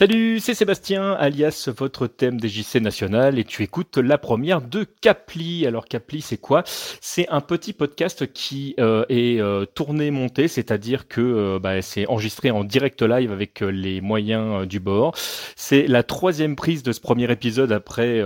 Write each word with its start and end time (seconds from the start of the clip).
Salut, 0.00 0.40
c'est 0.40 0.54
Sébastien, 0.54 1.12
alias 1.12 1.68
votre 1.76 2.06
thème 2.06 2.40
JC 2.42 2.76
national, 2.76 3.38
et 3.38 3.44
tu 3.44 3.62
écoutes 3.62 3.98
la 3.98 4.16
première 4.16 4.62
de 4.62 4.86
Capli. 5.02 5.66
Alors 5.66 5.84
Capli, 5.84 6.22
c'est 6.22 6.38
quoi? 6.38 6.62
C'est 7.02 7.28
un 7.28 7.42
petit 7.42 7.74
podcast 7.74 8.32
qui 8.32 8.74
euh, 8.80 9.04
est 9.10 9.38
euh, 9.42 9.66
tourné, 9.66 10.10
monté, 10.10 10.48
c'est-à-dire 10.48 11.06
que 11.06 11.20
euh, 11.20 11.58
bah, 11.58 11.82
c'est 11.82 12.06
enregistré 12.08 12.50
en 12.50 12.64
direct 12.64 13.02
live 13.02 13.30
avec 13.30 13.60
les 13.60 14.00
moyens 14.00 14.66
du 14.66 14.80
bord. 14.80 15.14
C'est 15.54 15.86
la 15.86 16.02
troisième 16.02 16.56
prise 16.56 16.82
de 16.82 16.92
ce 16.92 17.00
premier 17.00 17.30
épisode 17.30 17.70
après 17.70 18.24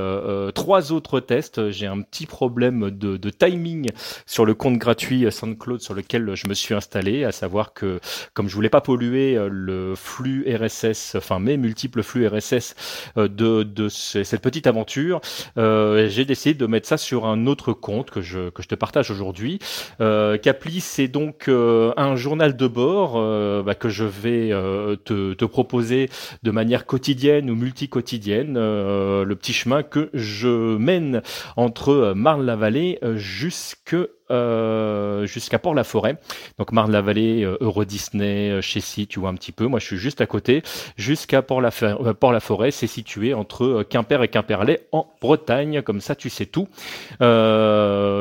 trois 0.55 0.93
autres 0.93 1.19
tests. 1.19 1.71
J'ai 1.71 1.89
un 1.89 2.03
petit 2.03 2.27
problème 2.27 2.93
de, 2.93 3.17
de, 3.17 3.31
timing 3.31 3.89
sur 4.27 4.45
le 4.45 4.55
compte 4.55 4.79
gratuit 4.79 5.27
SoundCloud 5.29 5.81
sur 5.81 5.95
lequel 5.95 6.37
je 6.37 6.49
me 6.49 6.55
suis 6.55 6.73
installé, 6.73 7.25
à 7.25 7.33
savoir 7.33 7.75
que 7.75 7.99
comme 8.33 8.49
je 8.49 8.55
voulais 8.55 8.69
pas 8.69 8.81
polluer 8.81 9.37
le 9.51 9.95
flux 9.97 10.47
RSS, 10.47 11.17
enfin 11.17 11.41
mes 11.41 11.64
multiples 11.65 12.03
flux 12.03 12.27
RSS 12.27 12.75
euh, 13.17 13.29
de, 13.29 13.89
cette 13.89 14.43
petite 14.43 14.67
aventure, 14.67 15.21
euh, 15.59 16.09
j'ai 16.09 16.25
décidé 16.25 16.55
de 16.55 16.67
mettre 16.67 16.87
ça 16.87 16.97
sur 16.97 17.27
un 17.27 17.47
autre 17.47 17.73
compte 17.73 18.11
que 18.11 18.21
je, 18.21 18.51
te 18.51 18.75
partage 18.75 19.11
aujourd'hui. 19.11 19.59
Euh, 20.01 20.37
Capli, 20.39 20.81
c'est 20.81 21.09
donc 21.09 21.49
un 21.49 22.17
journal 22.17 22.57
de 22.57 22.67
bord 22.67 23.15
bah, 23.65 23.75
que 23.75 23.89
je 23.89 24.05
vais 24.05 24.51
te, 25.05 25.35
te, 25.35 25.45
proposer 25.45 26.11
de 26.43 26.51
manière 26.51 26.87
quotidienne 26.87 27.51
ou 27.51 27.55
multi-quotidienne, 27.55 28.55
le 28.55 29.35
petit 29.35 29.53
chemin 29.53 29.83
que 29.83 30.11
je 30.15 30.77
mène 30.77 31.23
entre 31.57 32.13
Marne-la-Vallée 32.17 32.99
jusque 33.15 33.97
euh, 34.31 35.27
jusqu'à 35.27 35.59
Port-la-Forêt. 35.59 36.17
Donc 36.59 36.73
Marne-la-Vallée, 36.73 37.45
euh, 37.45 37.59
Euro 37.61 37.85
Disney, 37.85 38.51
euh, 38.51 38.61
chez 38.63 38.81
Si, 38.81 39.07
tu 39.07 39.21
vois 39.21 39.29
un 39.29 39.35
petit 39.35 39.53
peu. 39.53 39.67
Moi, 39.67 39.81
je 39.81 39.87
suis 39.87 39.97
juste 39.99 40.21
à 40.21 40.27
côté. 40.27 40.63
Jusqu'à 40.97 41.43
Port-la-Forêt, 41.43 42.71
c'est 42.71 42.87
situé 42.87 43.35
entre 43.35 43.83
Quimper 43.83 44.23
et 44.23 44.29
Quimperlé 44.29 44.81
en 44.93 45.07
Bretagne. 45.21 45.83
Comme 45.83 46.01
ça, 46.01 46.15
tu 46.15 46.31
sais 46.31 46.47
tout. 46.47 46.69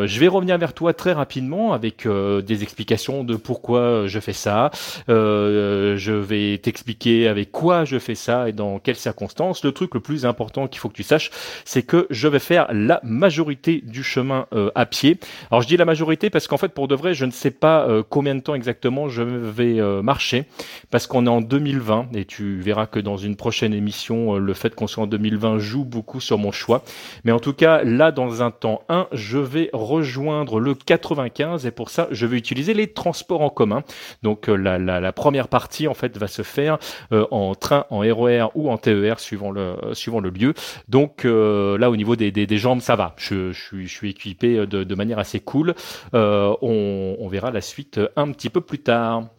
Je 0.05 0.19
vais 0.19 0.27
revenir 0.27 0.57
vers 0.57 0.73
toi 0.73 0.93
très 0.93 1.13
rapidement 1.13 1.73
avec 1.73 2.07
des 2.07 2.63
explications 2.63 3.23
de 3.23 3.35
pourquoi 3.35 4.07
je 4.07 4.19
fais 4.19 4.33
ça. 4.33 4.71
je 5.07 6.11
vais 6.11 6.57
t'expliquer 6.57 7.27
avec 7.27 7.51
quoi 7.51 7.85
je 7.85 7.99
fais 7.99 8.15
ça 8.15 8.49
et 8.49 8.53
dans 8.53 8.79
quelles 8.79 8.95
circonstances. 8.95 9.63
Le 9.63 9.71
truc 9.71 9.93
le 9.93 9.99
plus 9.99 10.25
important 10.25 10.67
qu'il 10.67 10.79
faut 10.79 10.89
que 10.89 10.95
tu 10.95 11.03
saches, 11.03 11.31
c'est 11.65 11.83
que 11.83 12.07
je 12.09 12.27
vais 12.27 12.39
faire 12.39 12.67
la 12.71 12.99
majorité 13.03 13.81
du 13.83 14.03
chemin 14.03 14.47
à 14.75 14.85
pied. 14.85 15.19
Alors 15.51 15.61
je 15.61 15.67
dis 15.67 15.77
la 15.77 15.85
majorité 15.85 16.29
parce 16.29 16.47
qu'en 16.47 16.57
fait, 16.57 16.69
pour 16.69 16.87
de 16.87 16.95
vrai, 16.95 17.13
je 17.13 17.25
ne 17.25 17.31
sais 17.31 17.51
pas 17.51 17.87
euh, 17.87 18.03
combien 18.07 18.35
de 18.35 18.41
temps 18.41 18.55
exactement 18.55 19.09
je 19.09 19.21
vais 19.21 19.79
euh, 19.79 20.01
marcher 20.01 20.45
parce 20.91 21.07
qu'on 21.07 21.25
est 21.25 21.29
en 21.29 21.41
2020 21.41 22.09
et 22.13 22.25
tu 22.25 22.59
verras 22.59 22.85
que 22.85 22.99
dans 22.99 23.17
une 23.17 23.35
prochaine 23.35 23.73
émission, 23.73 24.35
euh, 24.35 24.39
le 24.39 24.53
fait 24.53 24.75
qu'on 24.75 24.87
soit 24.87 25.03
en 25.03 25.07
2020 25.07 25.59
joue 25.59 25.85
beaucoup 25.85 26.19
sur 26.19 26.37
mon 26.37 26.51
choix. 26.51 26.83
Mais 27.23 27.31
en 27.31 27.39
tout 27.39 27.53
cas, 27.53 27.83
là, 27.83 28.11
dans 28.11 28.41
un 28.41 28.51
temps 28.51 28.83
1, 28.89 29.07
je 29.11 29.37
vais 29.37 29.69
rejoindre 29.93 30.59
le 30.59 30.75
95 30.75 31.65
et 31.65 31.71
pour 31.71 31.89
ça, 31.89 32.07
je 32.11 32.25
vais 32.25 32.37
utiliser 32.37 32.73
les 32.73 32.91
transports 32.93 33.41
en 33.41 33.49
commun. 33.49 33.83
Donc 34.21 34.47
la, 34.47 34.77
la, 34.77 35.11
première 35.11 35.47
partie, 35.47 35.87
en 35.87 35.93
fait, 35.93 36.17
va 36.17 36.27
se 36.27 36.41
faire 36.41 36.77
en 37.11 37.55
train, 37.55 37.85
en 37.89 37.99
RER 37.99 38.47
ou 38.55 38.69
en 38.69 38.77
TER 38.77 39.19
suivant 39.19 39.51
le, 39.51 39.75
suivant 39.93 40.19
le 40.19 40.29
lieu. 40.29 40.53
Donc 40.87 41.23
là, 41.23 41.89
au 41.89 41.95
niveau 41.95 42.15
des, 42.15 42.57
jambes, 42.57 42.81
ça 42.81 42.95
va. 42.95 43.15
Je, 43.17 43.51
suis, 43.51 44.09
équipé 44.09 44.65
de, 44.65 44.95
manière 44.95 45.19
assez 45.19 45.39
cool. 45.39 45.73
Euh, 46.13 46.53
on 46.61 47.27
verra 47.27 47.51
la 47.51 47.61
suite 47.61 47.99
un 48.15 48.31
petit 48.31 48.49
peu 48.49 48.61
plus 48.61 48.79
tard. 48.79 49.29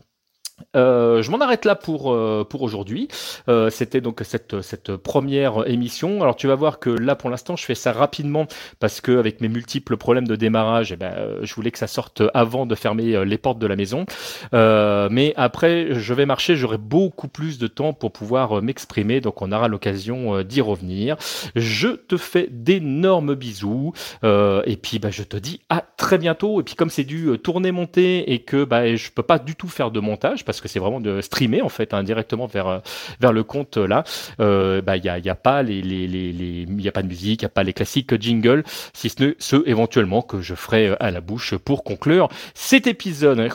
Euh, 0.75 1.23
je 1.23 1.31
m'en 1.31 1.39
arrête 1.39 1.65
là 1.65 1.75
pour 1.75 2.13
euh, 2.13 2.45
pour 2.49 2.63
aujourd'hui. 2.63 3.09
Euh, 3.49 3.71
C'était 3.71 4.01
donc 4.01 4.21
cette 4.25 4.61
cette 4.63 4.97
première 4.97 5.69
émission. 5.69 6.23
Alors 6.23 6.37
tu 6.37 6.47
vas 6.47 6.55
voir 6.55 6.79
que 6.79 6.91
là 6.91 7.15
pour 7.17 7.31
l'instant 7.31 7.57
je 7.57 7.65
fais 7.65 7.75
ça 7.75 7.93
rapidement 7.93 8.47
parce 8.81 9.01
que 9.01 9.19
avec 9.19 9.41
mes 9.41 9.49
multiples 9.49 9.97
problèmes 9.97 10.27
de 10.27 10.37
démarrage, 10.37 10.93
eh 10.93 10.97
ben 10.97 11.13
euh, 11.17 11.39
je 11.43 11.55
voulais 11.55 11.71
que 11.71 11.79
ça 11.79 11.87
sorte 11.87 12.23
avant 12.35 12.67
de 12.67 12.75
fermer 12.75 13.25
les 13.25 13.39
portes 13.39 13.59
de 13.59 13.67
la 13.67 13.77
maison. 13.77 14.07
mais 14.53 15.33
après 15.37 15.89
je 15.95 16.15
vais 16.15 16.27
marcher, 16.27 16.57
j'aurai 16.57 16.79
beaucoup 16.79 17.29
plus 17.29 17.59
de 17.59 17.67
temps 17.67 17.93
pour 17.93 18.13
pouvoir 18.13 18.63
m'exprimer, 18.63 19.21
donc 19.21 19.43
on 19.43 19.53
aura 19.53 19.69
l'occasion 19.69 20.43
d'y 20.43 20.61
revenir. 20.61 21.17
Je 21.55 21.89
te 21.89 22.17
fais 22.17 22.49
d'énormes 22.51 23.35
bisous 23.35 23.93
et 24.23 24.77
puis 24.81 24.99
bah, 24.99 25.11
je 25.11 25.23
te 25.23 25.37
dis 25.37 25.61
à 25.69 25.83
très 25.97 26.19
bientôt. 26.19 26.61
Et 26.61 26.65
puis 26.65 26.75
comme 26.75 26.91
c'est 26.91 27.05
du 27.05 27.39
tourner 27.39 27.73
monter 27.73 28.33
et 28.33 28.41
que 28.41 28.65
bah 28.65 28.95
je 28.97 29.11
peux 29.11 29.23
pas 29.23 29.39
du 29.39 29.55
tout 29.57 29.69
faire 29.69 29.91
de 29.91 30.01
montage 30.01 30.45
parce 30.45 30.61
que 30.61 30.64
c'est 30.69 30.79
vraiment 30.79 31.01
de 31.01 31.21
streamer 31.21 31.63
en 31.63 31.69
fait 31.69 31.95
hein, 31.95 32.03
directement 32.03 32.47
vers 32.47 32.69
euh, 32.69 32.79
vers 33.21 33.33
le 33.33 33.43
compte 33.43 33.77
euh, 33.77 33.87
là. 33.87 34.05
Euh, 34.41 34.83
bah 34.83 34.97
il 34.97 35.05
y 35.05 35.09
a, 35.09 35.19
y 35.19 35.31
a 35.31 35.35
pas 35.35 35.63
les 35.63 35.83
les 35.83 36.07
les 36.07 36.67
il 36.69 36.81
y 36.81 36.89
a 36.89 36.93
pas 36.93 37.03
de 37.03 37.09
musique, 37.09 37.43
il 37.43 37.45
y 37.45 37.47
a 37.47 37.51
pas 37.51 37.63
les 37.63 37.73
classiques 37.73 38.21
jingles, 38.21 38.65
si 38.93 39.09
ce 39.09 39.23
n'est 39.23 39.35
ceux 39.39 39.63
éventuellement 39.67 40.23
que 40.23 40.41
je 40.41 40.55
ferai 40.55 40.95
à 41.01 41.11
la 41.11 41.21
bouche 41.21 41.57
pour 41.57 41.85
conclure 41.85 42.29
cet 42.55 42.87
épisode. 42.87 43.49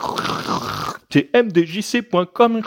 C'est 1.10 1.30
mdjc.com. 1.34 2.62